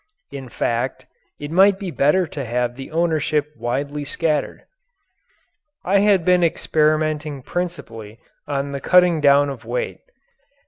In 0.31 0.49
fact, 0.49 1.05
it 1.39 1.51
might 1.51 1.77
be 1.77 1.91
better 1.91 2.25
to 2.25 2.43
have 2.43 2.75
the 2.75 2.89
ownership 2.89 3.51
widely 3.55 4.03
scattered. 4.03 4.63
I 5.85 5.99
had 5.99 6.25
been 6.25 6.43
experimenting 6.43 7.43
principally 7.43 8.17
upon 8.47 8.71
the 8.71 8.81
cutting 8.81 9.21
down 9.21 9.49
of 9.51 9.63
weight. 9.63 9.99